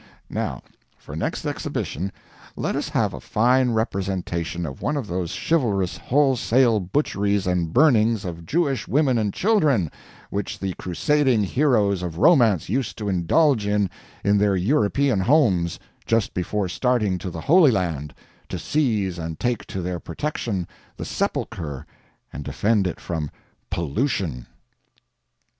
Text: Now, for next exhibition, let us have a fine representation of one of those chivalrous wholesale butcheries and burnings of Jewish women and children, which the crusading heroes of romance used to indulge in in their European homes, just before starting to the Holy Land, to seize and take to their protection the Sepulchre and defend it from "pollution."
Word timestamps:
Now, 0.31 0.63
for 0.97 1.15
next 1.15 1.45
exhibition, 1.45 2.11
let 2.55 2.75
us 2.75 2.89
have 2.89 3.13
a 3.13 3.21
fine 3.21 3.69
representation 3.69 4.65
of 4.65 4.81
one 4.81 4.97
of 4.97 5.05
those 5.05 5.29
chivalrous 5.47 5.95
wholesale 5.97 6.79
butcheries 6.79 7.45
and 7.45 7.71
burnings 7.71 8.25
of 8.25 8.43
Jewish 8.47 8.87
women 8.87 9.19
and 9.19 9.31
children, 9.31 9.91
which 10.31 10.57
the 10.57 10.73
crusading 10.73 11.43
heroes 11.43 12.01
of 12.01 12.17
romance 12.17 12.67
used 12.67 12.97
to 12.97 13.09
indulge 13.09 13.67
in 13.67 13.91
in 14.23 14.39
their 14.39 14.55
European 14.55 15.19
homes, 15.19 15.77
just 16.07 16.33
before 16.33 16.67
starting 16.67 17.19
to 17.19 17.29
the 17.29 17.41
Holy 17.41 17.69
Land, 17.69 18.11
to 18.49 18.57
seize 18.57 19.19
and 19.19 19.39
take 19.39 19.67
to 19.67 19.83
their 19.83 19.99
protection 19.99 20.67
the 20.97 21.05
Sepulchre 21.05 21.85
and 22.33 22.43
defend 22.43 22.87
it 22.87 22.99
from 22.99 23.29
"pollution." 23.69 24.47